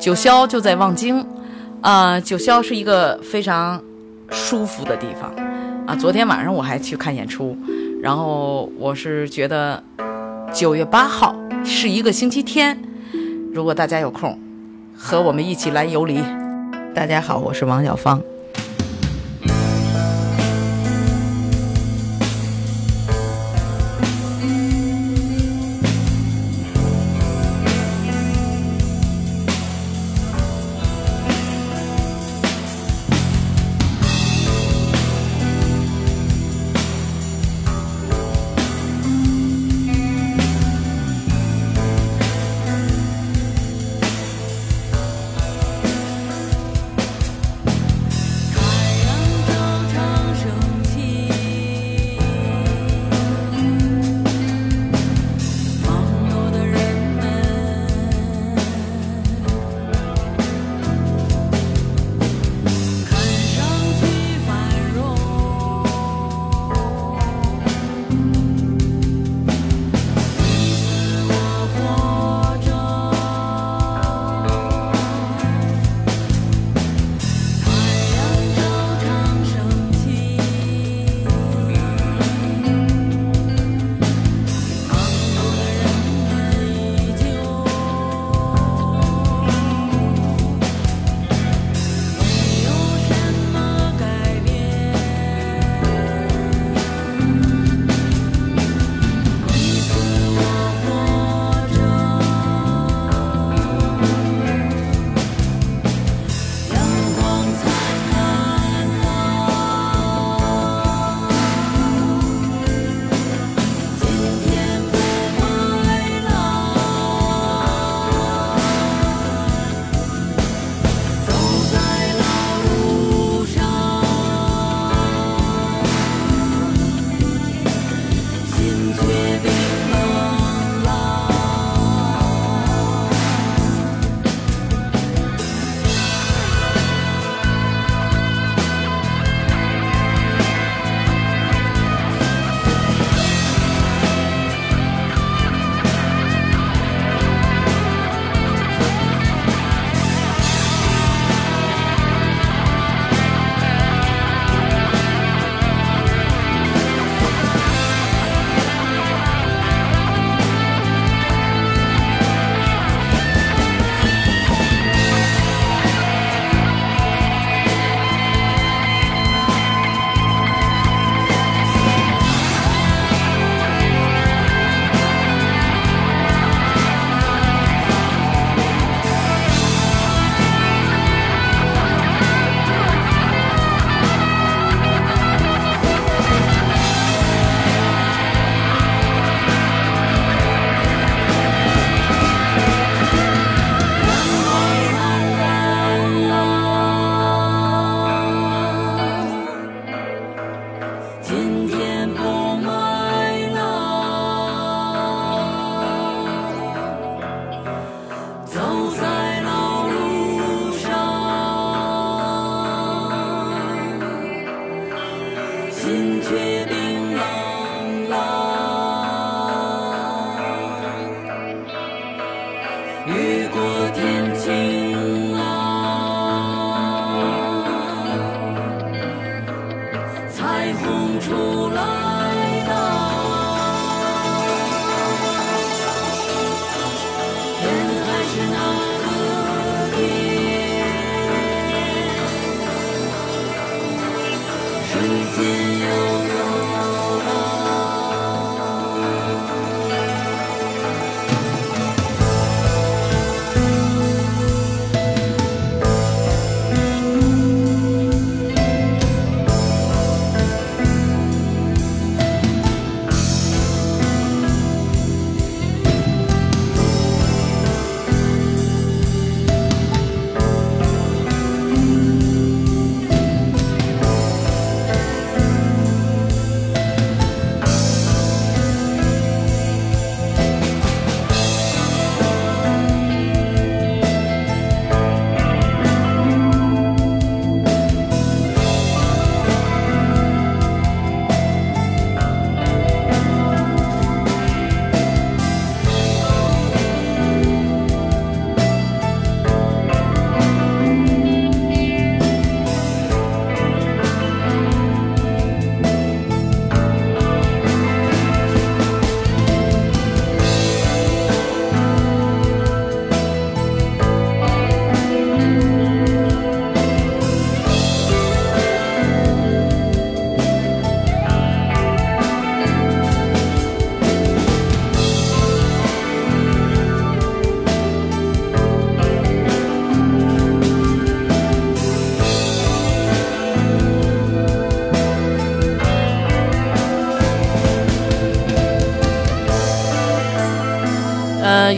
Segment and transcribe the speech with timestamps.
[0.00, 1.24] 九霄就在望京，
[1.82, 3.80] 啊，九霄是一个非常
[4.30, 5.30] 舒服的地方，
[5.86, 7.54] 啊，昨天晚上我还去看演出，
[8.02, 9.82] 然后我是觉得
[10.54, 12.82] 九月八号是一个星期天，
[13.52, 14.38] 如果大家有空，
[14.96, 16.18] 和我们一起来游离。
[16.94, 18.18] 大家好，我是王小芳。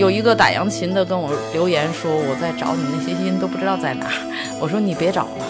[0.03, 4.09] 有一个打扬琴的跟我留言说，我在找你那些音都不知道在哪。
[4.59, 5.47] 我说你别找了，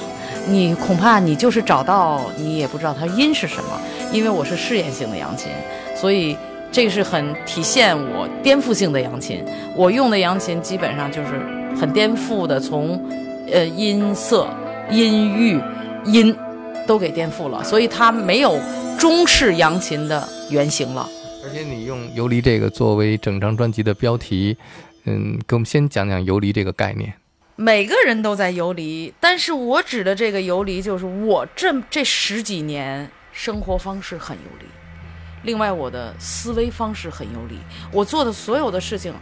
[0.47, 3.81] 你恐怕你就是找到，你也不知道它音是什么，
[4.13, 5.51] 因为我是试验性的扬琴，
[5.97, 6.37] 所以
[6.71, 9.43] 这是很体现我颠覆性的扬琴。
[9.75, 11.31] 我用的扬琴基本上就是
[11.81, 13.01] 很颠覆的，从
[13.51, 14.47] 呃音色、
[14.91, 15.59] 音域、
[16.05, 16.37] 音
[16.87, 18.59] 都给颠覆了，所以它没有
[18.99, 21.09] 中式扬琴的原型了。
[21.45, 24.57] 而且你用“游离”这个作为整张专辑的标题，
[25.05, 27.13] 嗯，给我们先讲讲“游离”这个概念。
[27.57, 34.65] 每个人都在游离，但是我指的这个游离，就是我这这十几年生活方式很游离，
[35.43, 37.57] 另外我的思维方式很游离，
[37.93, 39.13] 我做的所有的事情，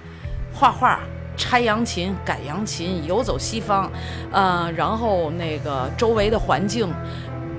[0.53, 1.01] 画画、
[1.37, 3.91] 拆扬琴、改扬琴、游走西方，
[4.31, 6.89] 呃，然后那个周围的环境，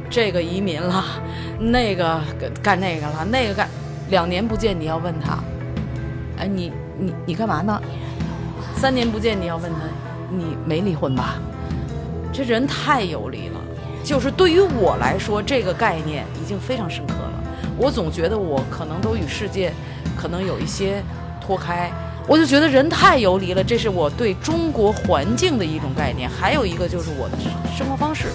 [0.10, 1.04] 这个移民了，
[1.60, 2.22] 那个
[2.64, 3.68] 干那个了，那个干。
[4.12, 5.40] 两年不见，你要问他，
[6.38, 7.82] 哎，你你你干嘛呢？
[8.76, 9.80] 三年不见，你要问他，
[10.30, 11.36] 你没离婚吧？
[12.34, 13.60] 这人太游离了。
[14.04, 17.44] 就是对于我来说，这个概念已经非常深刻了。
[17.78, 19.72] 我总觉得我可能都与世界
[20.18, 21.02] 可能有一些
[21.40, 21.90] 脱开，
[22.28, 23.64] 我就觉得人太游离了。
[23.64, 26.30] 这是我对中国环境的一种概念。
[26.30, 27.38] 还有一个就是我的
[27.78, 28.28] 生活方式。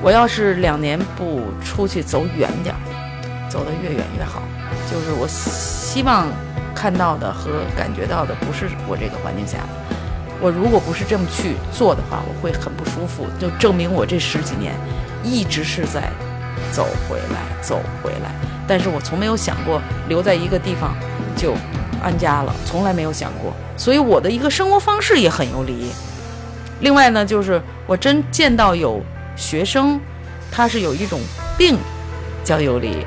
[0.00, 4.42] 我要是两年不出去走远点儿，走得越远越好。
[4.90, 6.26] 就是我希望
[6.74, 9.58] 看到的和感觉到的不是我这个环境下。
[10.40, 13.26] 我如果不是这么去做的话，我会很不舒服。
[13.38, 14.74] 就证明我这十几年
[15.22, 16.10] 一直是在
[16.72, 18.32] 走回来，走回来。
[18.66, 20.96] 但是我从没有想过留在一个地方
[21.36, 21.54] 就
[22.02, 23.52] 安家了，从来没有想过。
[23.76, 25.92] 所以我的一个生活方式也很游离。
[26.80, 29.02] 另外呢，就是我真见到有
[29.36, 30.00] 学生，
[30.50, 31.20] 他是有一种
[31.58, 31.76] 病
[32.42, 33.04] 叫游离。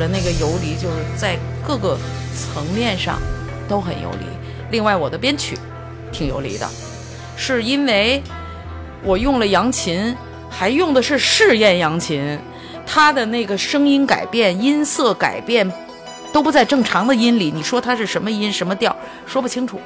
[0.00, 1.98] 的那个游离，就是在各个
[2.34, 3.18] 层面上
[3.68, 4.24] 都很游离。
[4.70, 5.58] 另外，我的编曲
[6.10, 6.66] 挺游离的，
[7.36, 8.22] 是因为
[9.04, 10.16] 我用了扬琴，
[10.48, 12.38] 还用的是试验扬琴，
[12.86, 15.70] 它的那个声音改变、音色改变
[16.32, 17.52] 都不在正常的音里。
[17.54, 19.78] 你说它是什么音、什么调，说不清楚，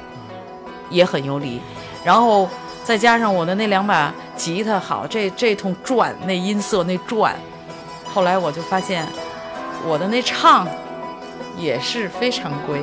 [0.89, 1.59] 也很游离。
[2.05, 2.49] 然后
[2.85, 7.35] 再加上我的那两把吉他，好，这这通转，那音色那转，
[8.13, 9.05] 后来我就发现。
[9.87, 10.67] 我的那唱
[11.57, 12.81] 也是非常规。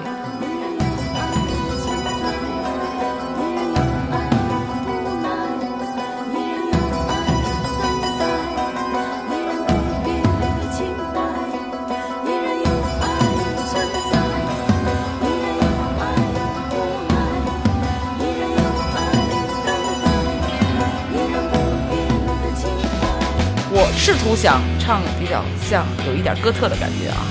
[23.97, 27.23] 试图想唱比较像有一点哥特的感觉啊，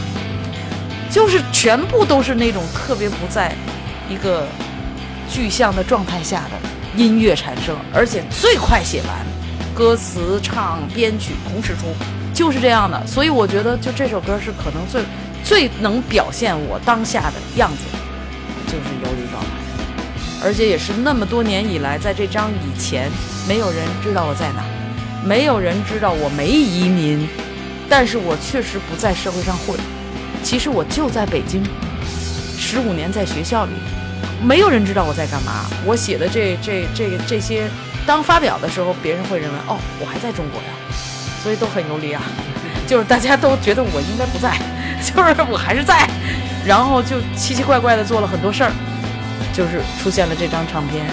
[1.10, 3.54] 就是全部都是那种特别不在
[4.10, 4.46] 一个
[5.30, 9.10] 具象的状态下的音乐产生，而且最快写完，
[9.76, 11.94] 歌词、唱、编曲同时出，
[12.34, 13.06] 就是这样的。
[13.06, 15.04] 所以我觉得，就这首歌是可能最
[15.44, 17.84] 最能表现我当下的样子，
[18.68, 19.50] 就是游离状态。
[20.44, 23.12] 而且也是那么多年以来，在这张以前，
[23.48, 24.64] 没有人知道我在哪，
[25.24, 27.28] 没有人知道我没移民，
[27.88, 29.80] 但是我确实不在社会上混。
[30.44, 31.64] 其实我就在北京，
[32.58, 33.72] 十五年在学校里，
[34.44, 35.66] 没有人知道我在干嘛。
[35.86, 37.68] 我写的这这这这些，
[38.08, 40.70] 当发表的时候，别人会认为哦，我还在中国呀，
[41.44, 42.24] 所以都很游离啊。
[42.88, 44.58] 就是大家都觉得我应该不在，
[45.00, 46.10] 就是我还是在，
[46.66, 48.72] 然后就奇奇怪怪的做了很多事儿，
[49.54, 51.06] 就是出现了这张唱片，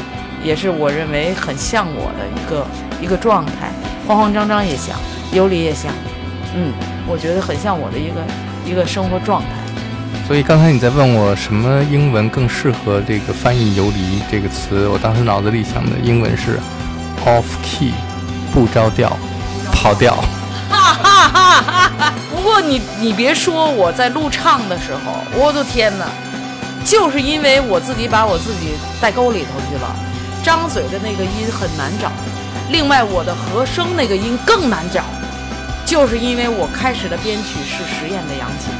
[0.42, 2.66] 也是我认为很像我的一个
[3.02, 3.70] 一个状态，
[4.08, 4.96] 慌慌张张也像，
[5.32, 5.92] 游离也像，
[6.54, 6.72] 嗯，
[7.06, 8.14] 我觉得很像我的一个
[8.64, 9.48] 一个生活状态。
[10.26, 16.58] 所以刚才你在问我什么英文更适合这个翻译“游离”这个词，我当时脑子里想的英文是
[17.26, 17.92] “off key”，
[18.50, 19.14] 不着调，
[19.70, 20.14] 跑调。
[20.70, 22.14] 哈哈哈哈哈！
[22.34, 26.06] 不过你你别说，我在录唱的时候，我的天哪，
[26.82, 28.72] 就是因为我自己把我自己
[29.02, 29.94] 带沟里头去了，
[30.42, 32.10] 张嘴的那个音很难找，
[32.70, 35.02] 另外我的和声那个音更难找，
[35.86, 38.70] 就是因为我开始的编曲是实验的扬琴，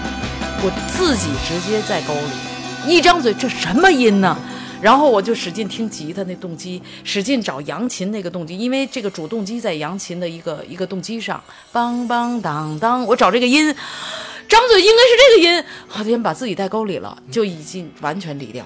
[0.62, 4.36] 我自己直接在沟里，一张嘴这什么音呢？
[4.82, 11.42] 然后我就使劲听吉他那动机，使劲找扬琴那个动机，因为这个主动机在扬琴的一个一个动机上，
[11.72, 13.74] 梆梆当当，我找这个音，
[14.46, 18.64] 张嘴应该是这个音，好天把自己带沟里了，就已经完全离调。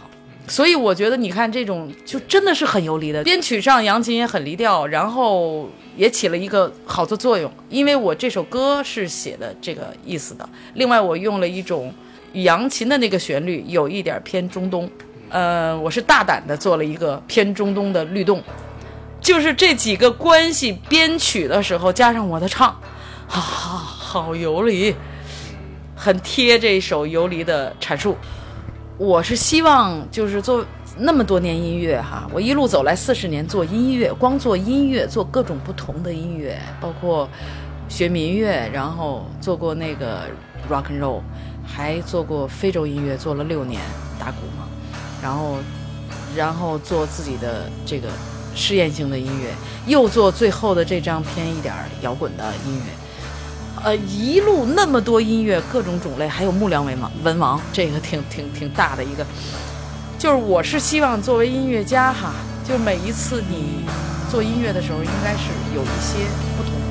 [0.48, 10.46] 所以我觉得你看这种就真的是很游离的，编曲上扬琴也很离调，然后也起了一个好的作用，因为我这首歌是写的这个意思的。
[10.74, 11.94] 另外我用了一种
[12.34, 14.90] 扬琴的那个旋律，有一点偏中东。
[15.30, 18.42] 呃，我是大胆的做了一个偏中东的律动，
[19.20, 22.68] 就是这几个关系编曲的时候加上我的唱，
[23.28, 24.94] 啊，好游离，
[25.96, 28.14] 很贴这首游离的阐述。
[29.02, 30.64] 我是希望就是做
[30.96, 37.28] 那么多年音乐哈，我一路走来四十年做音乐，光做音乐，做各种不同的音乐，包括
[37.88, 40.28] 学民乐，然后做过那个
[40.70, 41.20] rock and roll，
[41.66, 43.80] 还做过非洲音乐，做了六年
[44.20, 44.68] 打鼓嘛。
[45.20, 45.56] 然后，
[46.36, 48.08] 然后做自己的这个
[48.54, 49.50] 试验性的音乐，
[49.88, 52.84] 又做最后的这张偏一点摇滚的音乐，
[53.84, 59.26] 呃，一路那么多音乐，各种种类，还有木梁为王文王，这个挺挺挺大的一个。
[60.18, 62.32] 就是我是希望作为音乐家哈，
[62.66, 63.84] 就每一次你
[64.30, 66.24] 做音乐的时候，应该是有一些
[66.56, 66.81] 不同。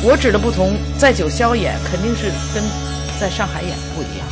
[0.00, 2.62] 我指的不同，在九霄演肯定是跟
[3.20, 4.26] 在上海演不一样，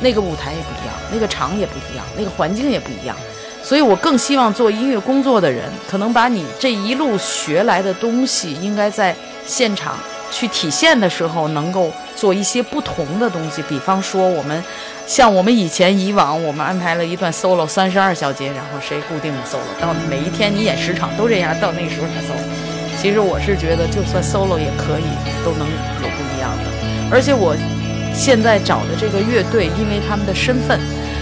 [0.00, 3.16] 那个舞台也不一样，那个场也不一样，那个环境也不一样。
[3.62, 9.14] 所以我更希望做音乐工作的人，可能把你这一路学来的东西，应该在
[9.44, 9.98] 现场
[10.30, 13.60] 去体现的时候，能够做一些不同的东西。
[13.68, 14.62] 比方说，我们
[15.08, 22.79] 像我们以前以往，我们安排了一段 solo 三十二小节，然后谁固定的 solo，到每一天你演十场都这样，到那时候才 solo。
[23.00, 25.08] 其实我是觉得，就算 solo 也可以，
[25.42, 26.64] 都能有不一样的。
[27.10, 27.56] 而且我
[28.12, 30.78] 现在找的这个乐队，因为他们的身份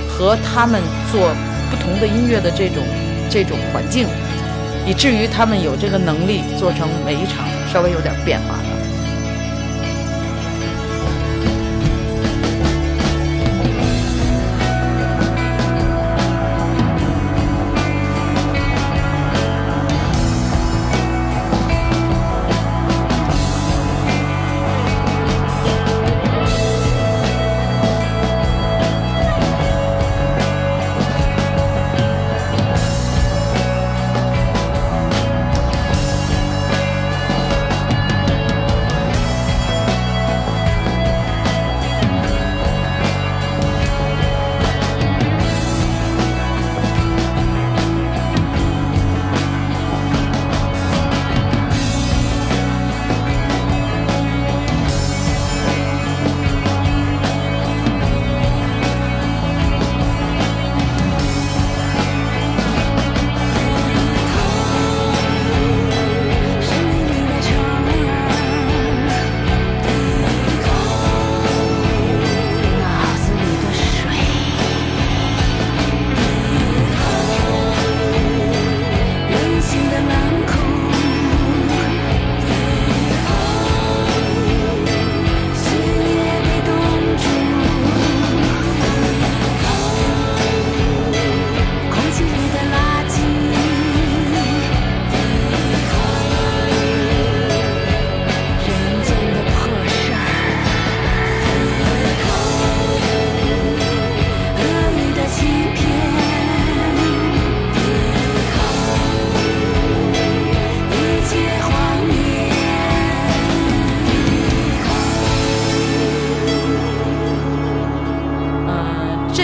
[0.08, 0.82] 和他们
[1.12, 1.30] 做
[1.70, 2.82] 不同的音乐的这种
[3.30, 4.08] 这种环境，
[4.85, 8.77] 以至于他们有这个能力做成每一场稍微有点变化的。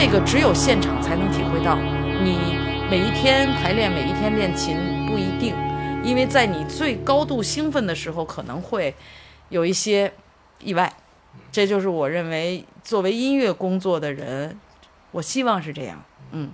[0.09, 1.77] 个只有现场才能体会到。
[2.23, 2.57] 你
[2.91, 5.55] 每一天排练，每一天练琴不一定，
[6.03, 8.95] 因为在你最高度兴奋的时候，可能会
[9.49, 10.13] 有一些
[10.61, 10.93] 意外。
[11.51, 14.59] 这就是我认为作为音乐工作的人，
[15.11, 16.03] 我希望是这样。
[16.33, 16.51] 嗯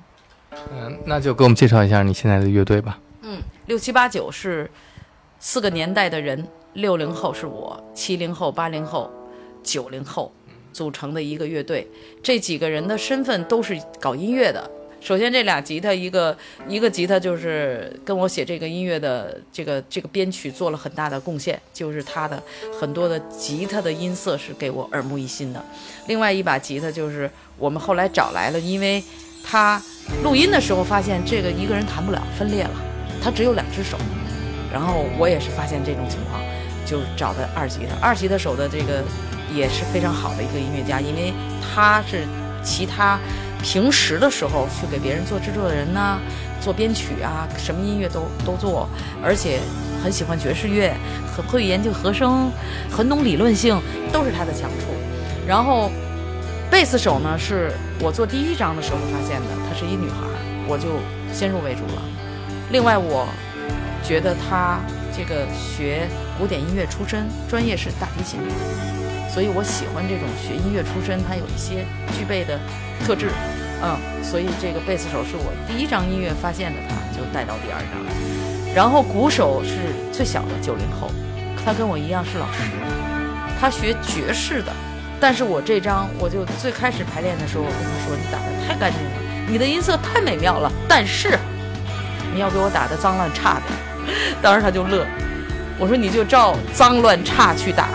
[0.72, 2.98] 嗯，那就给我们介绍一下你现在的乐队吧。
[3.22, 4.70] 嗯，六七八九是
[5.38, 9.10] 四个年代的人，六零后是我，七零后、八零后、
[9.62, 10.32] 九零后
[10.72, 11.86] 组成的一个乐队。
[12.22, 14.70] 这几个人的身份都是搞音乐的。
[15.02, 16.36] 首先，这俩吉他，一个
[16.68, 22.42] 一个吉他就是跟我写这个音乐的这个这个编曲做了很大的贡献，就是他的
[22.78, 25.64] 很多的吉他的音色是给我耳目一新的。
[26.06, 29.02] 另外一把吉他就是我们后来找来了，因为
[29.42, 29.82] 他
[30.22, 32.70] 录音的时候发现这个一个人弹不了，分裂了，
[33.22, 33.96] 他只有两只手。
[34.70, 36.42] 然后我也是发现这种情况，
[36.84, 38.06] 就找的二吉他。
[38.06, 39.02] 二吉他手的这个
[39.54, 42.26] 也是非常好的一个音乐家，因为他是
[42.62, 43.18] 其他。
[43.62, 46.18] 平时的时候去给别人做制作的人呐，
[46.62, 48.88] 做编曲啊，什么音乐都都做，
[49.22, 49.60] 而且
[50.02, 50.94] 很喜欢爵士乐，
[51.36, 52.50] 很会研究和声，
[52.90, 53.78] 很懂理论性，
[54.10, 54.86] 都是他的强处。
[55.46, 55.92] 然后，
[56.70, 60.16] 贝斯手呢是我做第一章的时候发现的，她是一女孩，
[60.66, 60.88] 我就
[61.30, 62.02] 先入为主了。
[62.70, 63.28] 另外，我
[64.02, 64.80] 觉得她
[65.14, 66.08] 这个学
[66.38, 68.40] 古典音乐出身，专业是大提琴。
[69.32, 71.84] 所以我喜欢这种学音乐出身，他有一些
[72.18, 72.58] 具备的
[73.06, 73.30] 特质，
[73.80, 78.74] 嗯，所以这个贝斯手是我第一张音乐发现的，他就带到第二张。
[78.74, 81.10] 然后鼓手是最小的九零后，
[81.64, 82.58] 他跟我一样是老师，
[83.60, 84.72] 他学爵士的。
[85.20, 89.10] 但是我这张我就最开始排练的时候，我跟他说：“你打的太干净了，
[89.46, 91.38] 你的音色太美妙了，但是
[92.32, 93.78] 你要给我打的脏乱差点。”
[94.40, 95.06] 当时他就乐，
[95.78, 97.86] 我说：“你就照脏乱差去打，”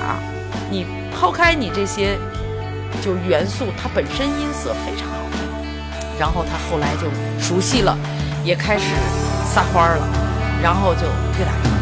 [1.15, 2.17] 抛开你这些
[3.01, 5.39] 就元素，它本身音色非常好听，
[6.19, 7.09] 然后他后来就
[7.41, 7.97] 熟悉了，
[8.43, 8.83] 也开始
[9.45, 10.07] 撒欢儿了，
[10.61, 11.03] 然后就
[11.39, 11.74] 越打越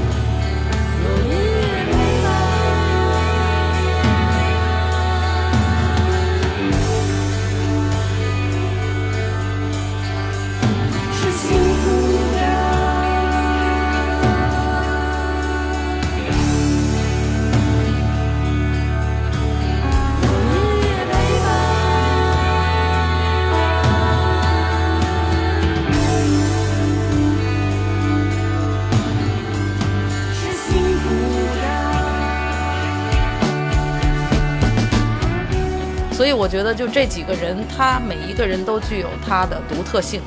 [36.23, 40.21] 所以我觉得，就这几个人，他每一个人都具有他的独特性，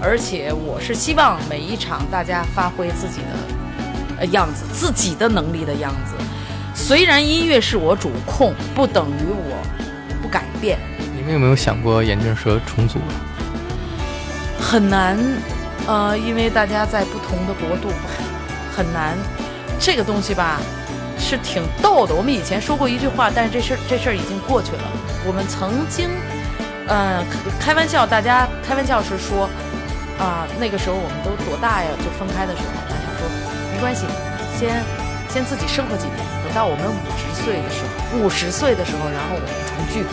[0.00, 6.14] 而且我是希望每一场大家发挥自己的呃样子，自己的能力的样子。
[6.72, 9.60] 虽然音乐是我主控，不等于我
[10.22, 10.78] 不改变。
[11.16, 13.00] 你们有没有想过眼镜蛇重组？
[14.60, 15.18] 很难，
[15.88, 17.88] 呃，因为大家在不同的国度，
[18.76, 19.18] 很难。
[19.80, 20.60] 这个东西吧，
[21.20, 22.14] 是挺逗的。
[22.14, 24.82] 我们以前说过一句话，但是这事儿这事儿已经过去了。
[25.26, 26.08] 我们曾经，
[26.88, 27.22] 呃，
[27.60, 29.48] 开玩笑，大家开玩笑是说，
[30.18, 31.88] 啊，那个时候我们都多大呀？
[32.00, 33.28] 就分开的时候，大家说
[33.72, 34.06] 没关系，
[34.58, 34.82] 先
[35.28, 40.04] 先自己生活几年，等到我们五十岁的时候，五十岁的时候，然后我们重聚，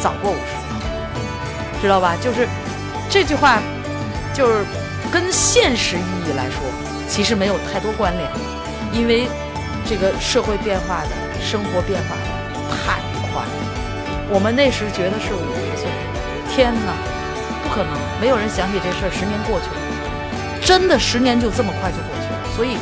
[0.00, 0.56] 早过五十，
[1.82, 2.16] 知道吧？
[2.20, 2.48] 就是
[3.10, 3.60] 这句话，
[4.34, 4.64] 就是
[5.12, 6.60] 跟现实意义来说，
[7.08, 8.28] 其实没有太多关联，
[8.92, 9.28] 因为
[9.86, 12.22] 这个社会变化的生活变化的
[12.74, 12.98] 太
[13.30, 13.54] 快了。
[14.28, 15.86] 我们那时觉得是五十岁，
[16.50, 16.90] 天哪，
[17.62, 17.94] 不可能！
[18.20, 19.78] 没有人想起这事儿，十年过去了，
[20.60, 22.36] 真的十年就这么快就过去了。
[22.58, 22.74] 所以，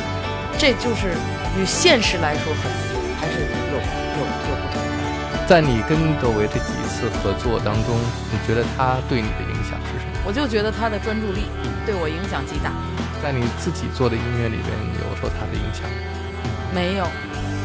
[0.57, 1.13] 这就是
[1.53, 2.65] 与现实来说，很
[3.21, 4.81] 还是有有有不同。
[5.45, 7.93] 在你跟窦唯这几次合作当中，
[8.33, 10.25] 你觉得他对你的影响是什么？
[10.25, 11.45] 我就觉得他的专注力
[11.85, 12.73] 对我影响极大。
[13.21, 15.85] 在你自己做的音乐里边，有受他的影响？
[16.75, 17.07] 没有，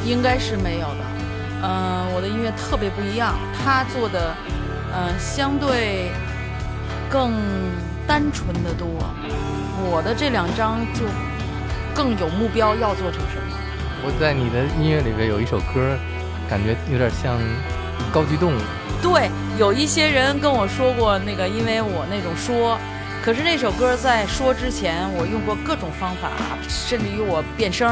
[0.06, 1.02] 应该是没有的。
[1.64, 4.32] 嗯，我的音乐特别不一样，他做的，
[4.94, 6.12] 嗯，相对
[7.10, 7.32] 更
[8.06, 8.86] 单纯的多。
[9.90, 11.00] 我的这两张就
[11.92, 13.56] 更有目标，要做成什么。
[14.04, 15.98] 我在你的音乐里边有一首歌，
[16.48, 17.36] 感觉有点像
[18.12, 18.58] 高级动物。
[19.02, 22.78] 对，有一些人跟我说过那个，因为我那种说，
[23.22, 26.30] 可是那首歌在说之前，我用过各种方法，
[26.66, 27.86] 甚至于我变声，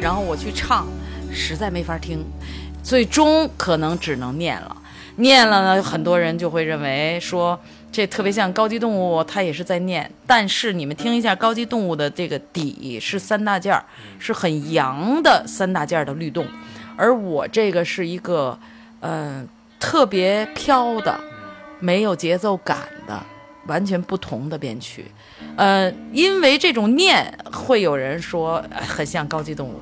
[0.00, 0.86] 然后我去唱，
[1.30, 2.24] 实在没法听。
[2.82, 4.74] 最终可能只能念了，
[5.16, 7.60] 念了呢，很多人就会认为说
[7.92, 10.10] 这特别像高级动物，它也是在念。
[10.26, 13.84] 但是你们听一下高级动物的这个底是三大件儿，
[14.18, 16.46] 是很阳的三大件儿的律动，
[16.96, 18.58] 而我这个是一个，
[19.00, 19.46] 嗯，
[19.78, 21.20] 特别飘的，
[21.78, 23.22] 没有节奏感的，
[23.66, 25.04] 完全不同的编曲。
[25.56, 29.80] 呃，因为这种念，会有人说很像高级动物。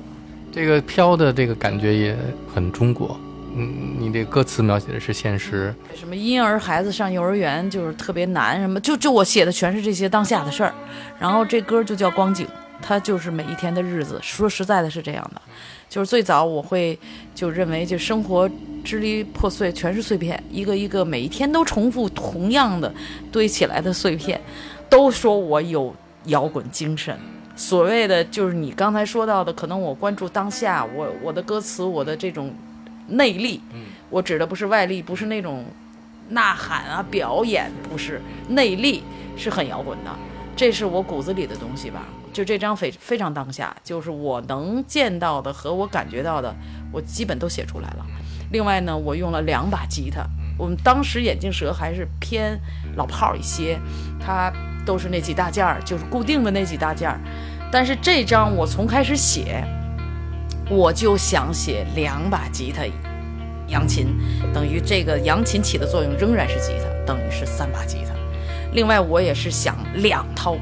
[0.51, 2.17] 这个飘的这个感觉也
[2.53, 3.19] 很中国。
[3.53, 10.73] 嗯，你这歌词描写的是现实，什么婴儿孩子上幼儿园就是特别难，什么就就我写的全是这些当下的事儿。
[11.19, 12.47] 然后这歌就叫光景，
[12.81, 14.17] 它就是每一天的日子。
[14.21, 15.41] 说实在的，是这样的，
[15.91, 16.97] 就是最早我会
[17.35, 18.49] 就认为，就生活
[18.81, 22.89] 支离破碎，全是碎片，一个一个每一天都重复同样的
[23.29, 24.39] 堆起来的碎片。
[24.89, 25.93] 都说我有
[26.27, 27.19] 摇滚精神，
[27.57, 32.53] 所谓的就是你刚才说到的，可能我关注当下，我我的歌词，我的这种
[33.09, 33.59] 内力，
[34.09, 35.65] 我指的不是外力，不是那种
[36.29, 39.03] 呐喊啊表演，不是内力
[39.35, 40.11] 是很摇滚的，
[40.55, 42.05] 这是我骨子里的东西吧。
[42.31, 46.55] 就这张非非常当下，就是我能见到的和我感觉到的，
[46.91, 48.05] 我基本都写出来了。
[48.51, 50.25] 另外呢，我用了两把吉他，
[50.57, 52.59] 我们当时眼镜蛇还是偏
[52.95, 53.79] 老炮儿一些，
[54.19, 54.51] 它。
[54.83, 57.21] 都是那几大件儿，就是固定的那几大件儿。
[57.71, 59.63] 但是这张我从开始写，
[60.67, 62.81] 我就想写两把吉他、
[63.67, 64.07] 扬琴，
[64.51, 68.15] 等于这个扬琴起的作用仍然是吉他，等于是三把吉他。
[68.73, 70.61] 另外，我也是想两套鼓。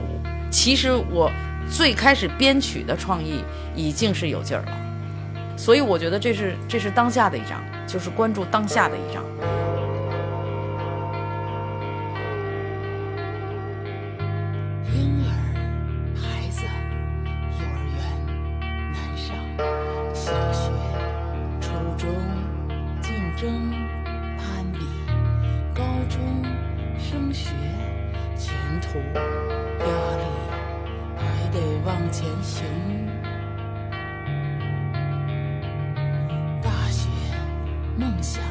[0.52, 1.32] 其实我
[1.72, 3.44] 最开始编曲的创意
[3.76, 9.24] 已经是有劲儿了，所以我觉得这是这是当下的一张，就是关注当下的一张。
[32.12, 32.66] 前行。
[36.62, 37.08] 大学
[37.98, 38.49] 梦想